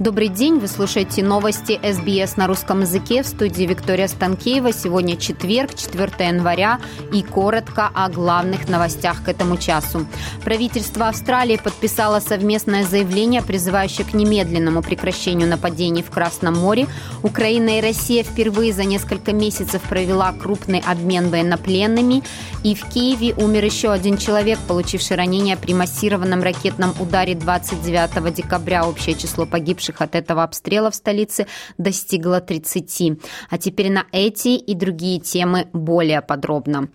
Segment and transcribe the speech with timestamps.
[0.00, 4.72] Добрый день, вы слушаете новости СБС на русском языке в студии Виктория Станкеева.
[4.72, 6.80] Сегодня четверг, 4 января
[7.12, 10.06] и коротко о главных новостях к этому часу.
[10.42, 16.86] Правительство Австралии подписало совместное заявление, призывающее к немедленному прекращению нападений в Красном море.
[17.22, 22.22] Украина и Россия впервые за несколько месяцев провела крупный обмен военнопленными.
[22.62, 28.86] И в Киеве умер еще один человек, получивший ранение при массированном ракетном ударе 29 декабря.
[28.86, 31.46] Общее число погибших погибших от этого обстрела в столице
[31.78, 33.18] достигла 30.
[33.50, 36.88] А теперь на эти и другие темы более подробно.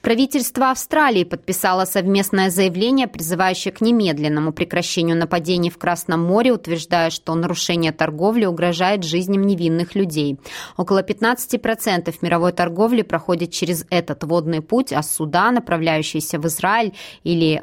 [0.00, 7.34] Правительство Австралии подписало совместное заявление, призывающее к немедленному прекращению нападений в Красном море, утверждая, что
[7.34, 10.38] нарушение торговли угрожает жизням невинных людей.
[10.76, 16.92] Около 15% мировой торговли проходит через этот водный путь, а суда, направляющиеся в Израиль
[17.24, 17.62] или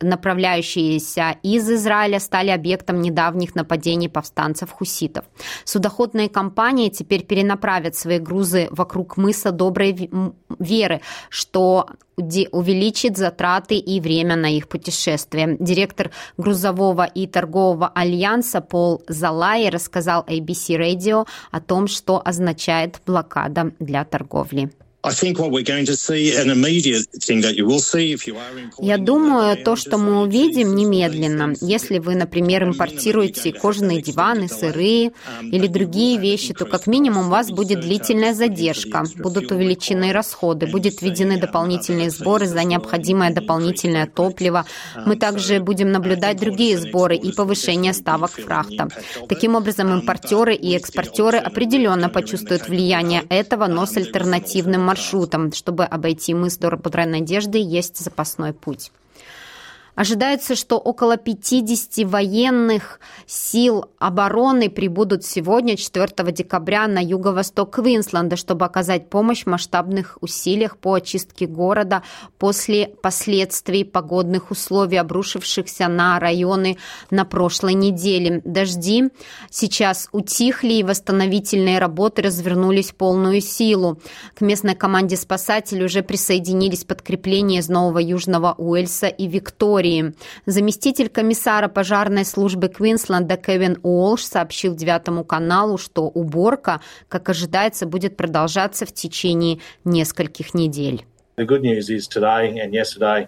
[0.00, 5.24] направляющиеся из Израиля стали объектом недавних нападений повстанцев-хуситов.
[5.64, 10.10] Судоходные компании теперь перенаправят свои грузы вокруг мыса Доброй
[10.58, 15.56] Веры, что увеличит затраты и время на их путешествие.
[15.58, 23.72] Директор грузового и торгового альянса Пол Залай рассказал ABC Radio о том, что означает блокада
[23.78, 24.70] для торговли.
[28.78, 35.66] Я думаю, то, что мы увидим немедленно, если вы, например, импортируете кожаные диваны, сырые или
[35.66, 41.40] другие вещи, то как минимум у вас будет длительная задержка, будут увеличены расходы, будут введены
[41.40, 44.66] дополнительные сборы за необходимое дополнительное топливо.
[45.04, 48.88] Мы также будем наблюдать другие сборы и повышение ставок фрахта.
[49.28, 55.52] Таким образом, импортеры и экспортеры определенно почувствуют влияние этого, но с альтернативным маршрутом.
[55.52, 58.92] Чтобы обойти мыс Доброй Надежды, есть запасной путь.
[59.94, 68.64] Ожидается, что около 50 военных сил обороны прибудут сегодня, 4 декабря, на юго-восток Квинсленда, чтобы
[68.64, 72.02] оказать помощь в масштабных усилиях по очистке города
[72.38, 76.78] после последствий погодных условий, обрушившихся на районы
[77.10, 78.40] на прошлой неделе.
[78.46, 79.10] Дожди
[79.50, 84.00] сейчас утихли, и восстановительные работы развернулись в полную силу.
[84.34, 90.14] К местной команде спасателей уже присоединились подкрепления из Нового Южного Уэльса и Виктории истории.
[90.46, 98.16] Заместитель комиссара пожарной службы Квинсленда Кевин Уолш сообщил Девятому каналу, что уборка, как ожидается, будет
[98.16, 101.04] продолжаться в течение нескольких недель.
[101.36, 103.26] The good news is today and yesterday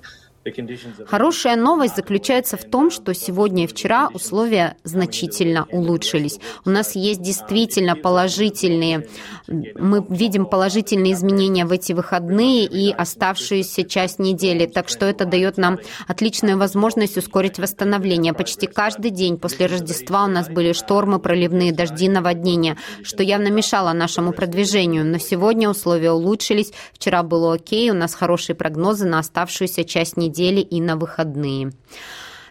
[1.06, 6.38] Хорошая новость заключается в том, что сегодня и вчера условия значительно улучшились.
[6.66, 9.08] У нас есть действительно положительные,
[9.48, 15.56] мы видим положительные изменения в эти выходные и оставшуюся часть недели, так что это дает
[15.56, 18.34] нам отличную возможность ускорить восстановление.
[18.34, 23.94] Почти каждый день после Рождества у нас были штормы, проливные дожди, наводнения, что явно мешало
[23.94, 25.06] нашему продвижению.
[25.06, 30.33] Но сегодня условия улучшились, вчера было окей, у нас хорошие прогнозы на оставшуюся часть недели
[30.34, 31.72] недели и на выходные.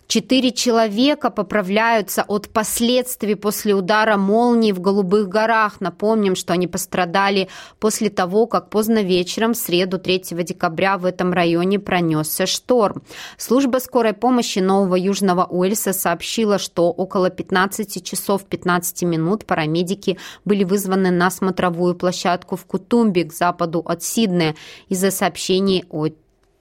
[0.07, 5.79] Четыре человека поправляются от последствий после удара молнии в Голубых горах.
[5.79, 7.47] Напомним, что они пострадали
[7.79, 13.01] после того, как поздно вечером в среду 3 декабря в этом районе пронесся шторм.
[13.37, 20.63] Служба скорой помощи Нового Южного Уэльса сообщила, что около 15 часов 15 минут парамедики были
[20.63, 24.53] вызваны на смотровую площадку в Кутумбе к западу от Сиднея
[24.89, 26.09] из-за сообщений о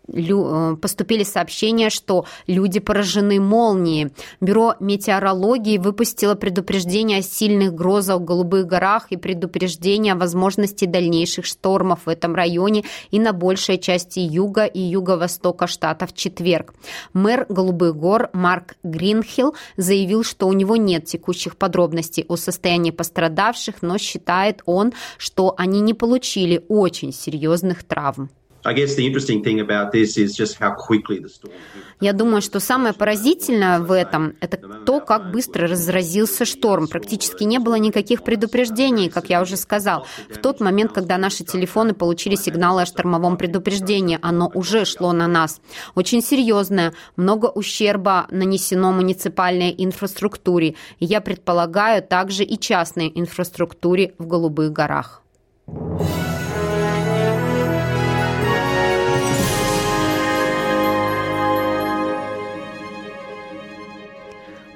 [0.06, 4.12] поступили сообщения, что люди поражены молнией.
[4.40, 11.44] Бюро метеорологии выпустило предупреждение о сильных грозах в Голубых горах и предупреждение о возможности дальнейших
[11.44, 16.74] штормов в этом районе и на большей части юга и юго-востока штата в четверг.
[17.12, 23.82] Мэр Голубых гор Марк Гринхилл заявил, что у него нет текущих подробностей о состоянии пострадавших,
[23.82, 28.30] но считает он, что они не получили очень серьезных травм.
[32.00, 36.86] Я думаю, что самое поразительное в этом– это то, как быстро разразился шторм.
[36.86, 40.06] Практически не было никаких предупреждений, как я уже сказал.
[40.30, 45.26] В тот момент, когда наши телефоны получили сигналы о штормовом предупреждении, оно уже шло на
[45.26, 45.60] нас.
[45.94, 50.76] Очень серьезное, много ущерба нанесено муниципальной инфраструктуре.
[51.00, 55.22] Я предполагаю также и частной инфраструктуре в Голубых горах.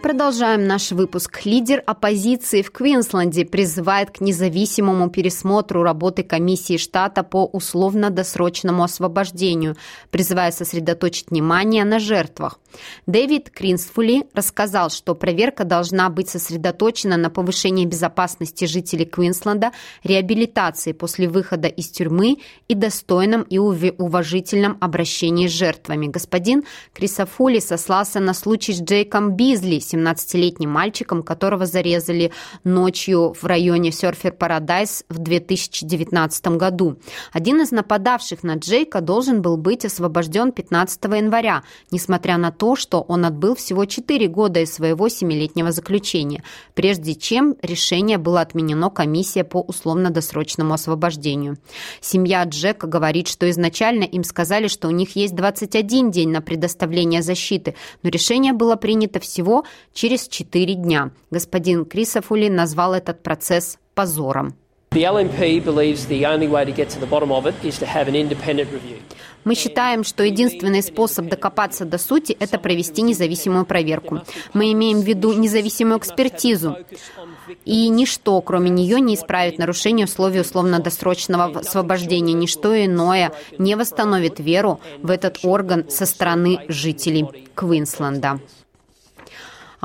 [0.06, 1.40] Продолжаем наш выпуск.
[1.44, 9.74] Лидер оппозиции в Квинсленде призывает к независимому пересмотру работы комиссии штата по условно-досрочному освобождению,
[10.12, 12.60] призывая сосредоточить внимание на жертвах.
[13.06, 19.72] Дэвид Кринсфули рассказал, что проверка должна быть сосредоточена на повышении безопасности жителей Квинсленда,
[20.04, 22.36] реабилитации после выхода из тюрьмы
[22.68, 26.06] и достойном и уважительном обращении с жертвами.
[26.06, 26.62] Господин
[26.94, 32.32] Крисофули сослался на случай с Джейком Бизли, 17-летним мальчиком, которого зарезали
[32.64, 36.98] ночью в районе Серфер Парадайз в 2019 году.
[37.32, 43.00] Один из нападавших на Джейка должен был быть освобожден 15 января, несмотря на то, что
[43.00, 46.42] он отбыл всего 4 года из своего 7-летнего заключения,
[46.74, 51.56] прежде чем решение было отменено комиссия по условно-досрочному освобождению.
[52.00, 57.22] Семья Джека говорит, что изначально им сказали, что у них есть 21 день на предоставление
[57.22, 61.10] защиты, но решение было принято всего через 4 дня.
[61.30, 64.54] Господин Крисофули назвал этот процесс позором.
[69.44, 74.22] Мы считаем, что единственный способ докопаться до сути– это провести независимую проверку.
[74.54, 76.78] Мы имеем в виду независимую экспертизу.
[77.64, 82.32] И ничто, кроме нее, не исправит нарушение условий условно-досрочного освобождения.
[82.32, 88.40] Ничто иное не восстановит веру в этот орган со стороны жителей Квинсленда.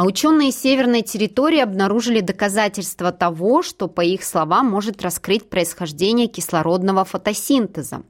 [0.01, 7.05] А ученые северной территории обнаружили доказательства того, что, по их словам, может раскрыть происхождение кислородного
[7.05, 8.01] фотосинтеза.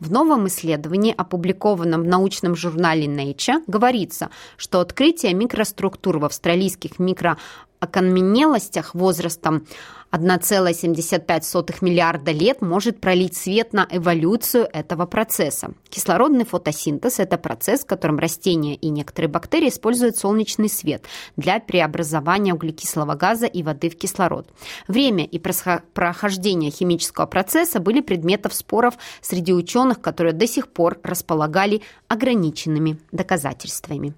[0.00, 8.96] В новом исследовании, опубликованном в научном журнале Nature, говорится, что открытие микроструктур в австралийских микроокаменелостях
[8.96, 9.68] возрастом
[10.12, 15.72] 1,75 миллиарда лет может пролить свет на эволюцию этого процесса.
[15.88, 21.04] Кислородный фотосинтез– это процесс, в котором растения и некоторые бактерии используют солнечный свет
[21.36, 24.48] для преобразования углекислого газа и воды в кислород.
[24.88, 31.82] Время и прохождение химического процесса были предметом споров среди ученых, которые до сих пор располагали
[32.08, 34.14] ограниченными доказательствами.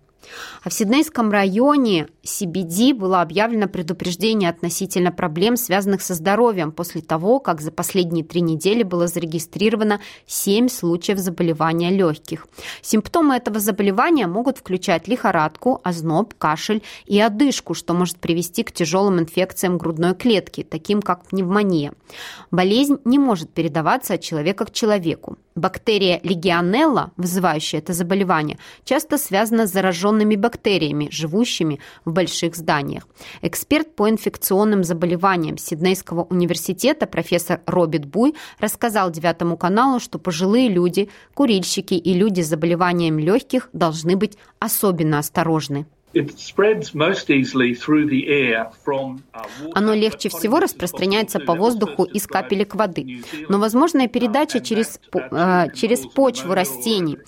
[0.62, 7.40] А в Сиднейском районе CBD было объявлено предупреждение относительно проблем, связанных со здоровьем, после того,
[7.40, 12.46] как за последние три недели было зарегистрировано 7 случаев заболевания легких.
[12.82, 19.20] Симптомы этого заболевания могут включать лихорадку, озноб, кашель и одышку, что может привести к тяжелым
[19.20, 21.92] инфекциям грудной клетки, таким как пневмония.
[22.50, 25.36] Болезнь не может передаваться от человека к человеку.
[25.58, 33.06] Бактерия легионелла, вызывающая это заболевание, часто связана с зараженными бактериями, живущими в больших зданиях.
[33.42, 41.08] Эксперт по инфекционным заболеваниям Сиднейского университета профессор Роберт Буй рассказал Девятому каналу, что пожилые люди,
[41.34, 45.86] курильщики и люди с заболеванием легких должны быть особенно осторожны.
[49.74, 53.22] Оно легче всего распространяется по воздуху из капелек воды.
[53.48, 57.18] Но возможная передача через, э, через почву растений,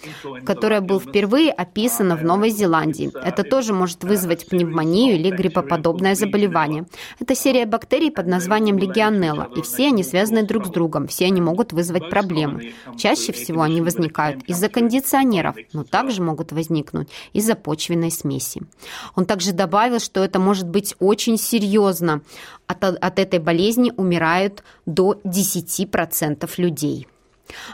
[0.44, 3.10] которая была впервые описана в Новой Зеландии.
[3.24, 6.86] Это тоже может вызвать пневмонию или гриппоподобное заболевание.
[7.20, 11.40] Это серия бактерий под названием легионелла, и все они связаны друг с другом, все они
[11.40, 12.72] могут вызвать проблемы.
[12.96, 18.62] Чаще всего они возникают из-за кондиционеров, но также могут возникнуть из-за почвенной смеси.
[19.14, 22.22] Он также добавил, что это может быть очень серьезно.
[22.66, 27.06] От, от этой болезни умирают до 10% людей.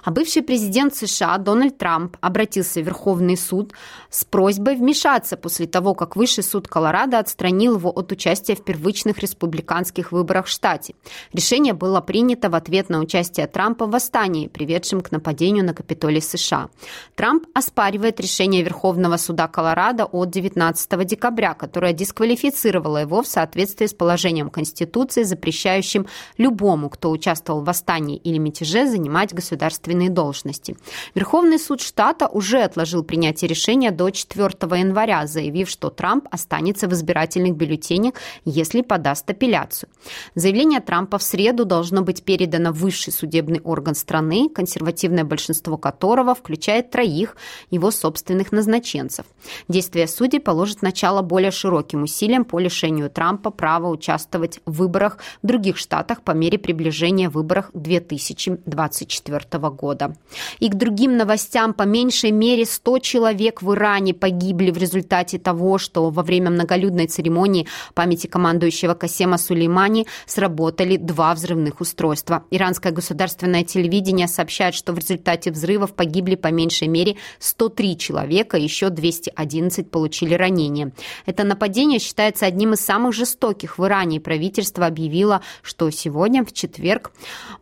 [0.05, 3.73] А бывший президент США Дональд Трамп обратился в Верховный суд
[4.11, 9.19] с просьбой вмешаться после того, как Высший суд Колорадо отстранил его от участия в первичных
[9.19, 10.95] республиканских выборах в штате.
[11.33, 16.23] Решение было принято в ответ на участие Трампа в восстании, приведшем к нападению на Капитолий
[16.23, 16.69] США.
[17.15, 23.95] Трамп оспаривает решение Верховного суда Колорадо от 19 декабря, которое дисквалифицировало его в соответствии с
[23.95, 26.07] положением Конституции, запрещающим
[26.39, 30.77] любому, кто участвовал в восстании или мятеже, занимать государственную государственные должности.
[31.15, 36.93] Верховный суд штата уже отложил принятие решения до 4 января, заявив, что Трамп останется в
[36.93, 39.89] избирательных бюллетенях, если подаст апелляцию.
[40.35, 46.35] Заявление Трампа в среду должно быть передано в высший судебный орган страны, консервативное большинство которого
[46.35, 47.37] включает троих
[47.71, 49.27] его собственных назначенцев.
[49.69, 55.47] Действие судей положит начало более широким усилиям по лишению Трампа права участвовать в выборах в
[55.47, 60.17] других штатах по мере приближения выборов 2024 года.
[60.59, 65.79] И к другим новостям по меньшей мере 100 человек в Иране погибли в результате того,
[65.79, 72.45] что во время многолюдной церемонии памяти командующего Касема Сулеймани сработали два взрывных устройства.
[72.51, 78.91] Иранское государственное телевидение сообщает, что в результате взрывов погибли по меньшей мере 103 человека, еще
[78.91, 80.93] 211 получили ранения.
[81.27, 87.13] Это нападение считается одним из самых жестоких в Иране, правительство объявило, что сегодня, в четверг,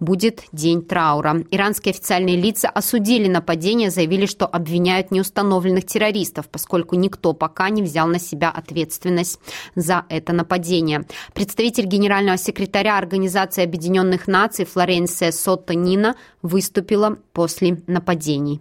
[0.01, 1.45] будет день траура.
[1.85, 8.07] Иранские официальные лица осудили нападение, заявили, что обвиняют неустановленных террористов, поскольку никто пока не взял
[8.07, 9.39] на себя ответственность
[9.75, 11.05] за это нападение.
[11.35, 18.61] Представитель генерального секретаря Организации Объединенных Наций Флоренция Сотто Нина выступила после нападений.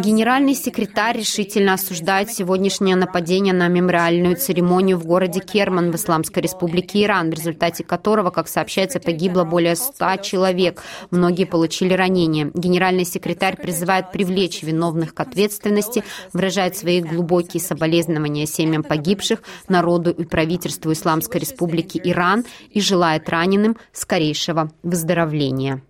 [0.00, 7.04] Генеральный секретарь решительно осуждает сегодняшнее нападение на мемориальную церемонию в городе Керман в Исламской республике
[7.04, 10.82] Иран, в результате которого, как сообщается, погибло более 100 человек.
[11.10, 12.50] Многие получили ранения.
[12.54, 20.24] Генеральный секретарь призывает привлечь виновных к ответственности, выражает свои глубокие соболезнования семьям погибших, народу и
[20.24, 25.82] правительству Исламской республики Иран и желает раненым скорейшего выздоровления.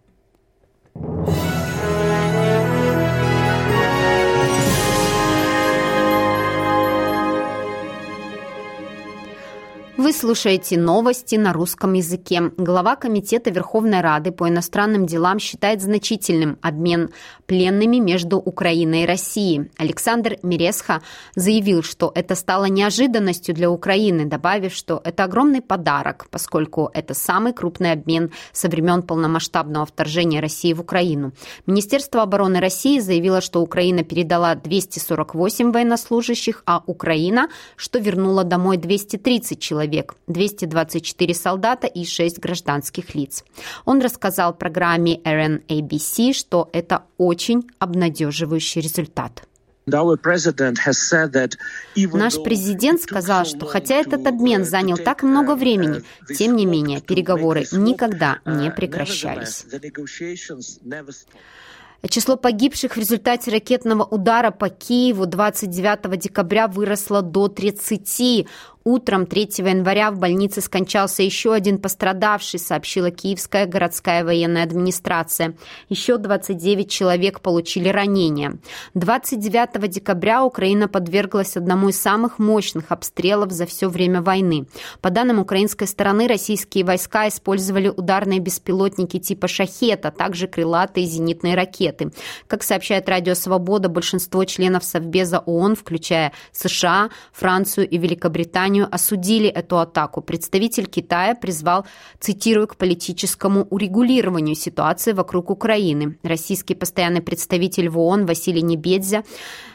[10.01, 12.53] Вы слушаете новости на русском языке.
[12.57, 17.11] Глава Комитета Верховной Рады по иностранным делам считает значительным обмен
[17.45, 19.71] пленными между Украиной и Россией.
[19.77, 21.03] Александр Мересха
[21.35, 27.53] заявил, что это стало неожиданностью для Украины, добавив, что это огромный подарок, поскольку это самый
[27.53, 31.33] крупный обмен со времен полномасштабного вторжения России в Украину.
[31.67, 39.61] Министерство обороны России заявило, что Украина передала 248 военнослужащих, а Украина, что вернула домой 230
[39.61, 43.45] человек человек, 224 солдата и 6 гражданских лиц.
[43.85, 49.43] Он рассказал программе RNABC, что это очень обнадеживающий результат.
[52.13, 56.03] Наш президент сказал, что хотя этот обмен занял так много времени,
[56.39, 59.67] тем не менее переговоры никогда не прекращались.
[62.09, 68.47] Число погибших в результате ракетного удара по Киеву 29 декабря выросло до 30.
[68.91, 75.55] Утром 3 января в больнице скончался еще один пострадавший, сообщила Киевская городская военная администрация.
[75.89, 78.59] Еще 29 человек получили ранения.
[78.95, 84.67] 29 декабря Украина подверглась одному из самых мощных обстрелов за все время войны.
[85.01, 91.55] По данным украинской стороны, российские войска использовали ударные беспилотники типа «Шахет», а также крылатые зенитные
[91.55, 92.11] ракеты.
[92.49, 99.49] Как сообщает Радио Свобода, большинство членов Совбеза ООН, включая США, Францию и Великобританию, Британию осудили
[99.49, 100.23] эту атаку.
[100.23, 101.85] Представитель Китая призвал,
[102.19, 106.17] цитирую, к политическому урегулированию ситуации вокруг Украины.
[106.23, 109.23] Российский постоянный представитель в ООН Василий Небедзя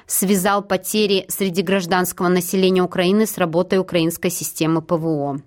[0.08, 5.42] связал потери среди гражданского населения Украины с работой украинской системы ПВО.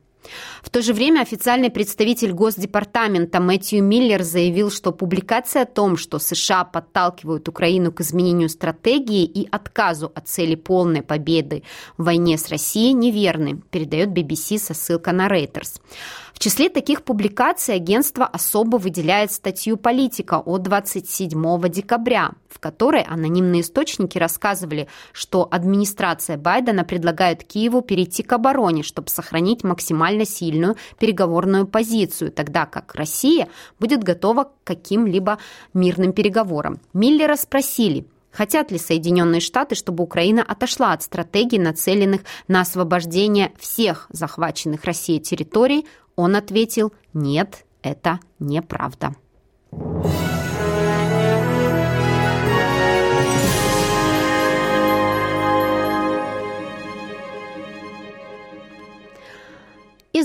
[0.62, 6.18] В то же время официальный представитель Госдепартамента Мэтью Миллер заявил, что публикация о том, что
[6.18, 11.62] США подталкивают Украину к изменению стратегии и отказу от цели полной победы
[11.96, 15.80] в войне с Россией, неверны, передает BBC со ссылкой на Reuters.
[16.32, 23.62] В числе таких публикаций агентство особо выделяет статью «Политика» от 27 декабря, в которой анонимные
[23.62, 31.66] источники рассказывали, что администрация Байдена предлагает Киеву перейти к обороне, чтобы сохранить максимально сильную переговорную
[31.66, 35.38] позицию, тогда как Россия будет готова к каким-либо
[35.74, 36.80] мирным переговорам.
[36.92, 38.06] Миллера спросили–
[38.38, 45.18] Хотят ли Соединенные Штаты, чтобы Украина отошла от стратегий, нацеленных на освобождение всех захваченных Россией
[45.18, 49.16] территорий он ответил «Нет, это неправда».
[49.72, 50.37] И в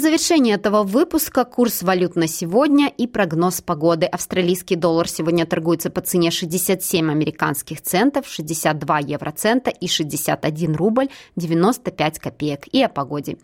[0.04, 4.06] завершение этого выпуска курс валют на сегодня и прогноз погоды.
[4.06, 11.08] Австралийский доллар сегодня торгуется по цене 67 американских центов, 62 евроцента и 61 рубль
[11.38, 12.68] 95 копеек.
[12.74, 13.38] И о погоде.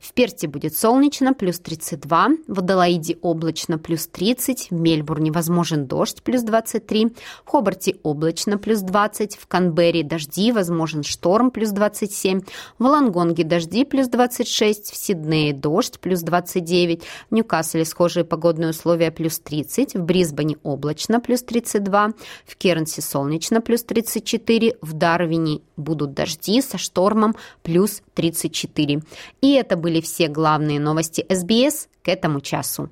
[0.00, 6.22] В Перте будет солнечно, плюс 32, в Адалаиде облачно, плюс 30, в Мельбурне возможен дождь,
[6.22, 12.40] плюс 23, в Хобарте облачно, плюс 20, в Канберре дожди, возможен шторм, плюс 27,
[12.78, 19.10] в Лангонге дожди, плюс 26, в Сиднее дождь, плюс 29, в Ньюкасселе схожие погодные условия
[19.10, 22.12] плюс 30, в Брисбене облачно плюс 32,
[22.46, 27.34] в Кернсе солнечно плюс 34, в Дарвине будут дожди со штормом
[27.64, 29.02] плюс 34.
[29.40, 32.88] И это были все главные новости СБС к этому часу.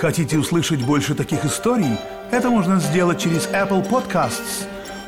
[0.00, 1.96] Хотите услышать больше таких историй?
[2.32, 4.66] Это можно сделать через Apple Podcasts–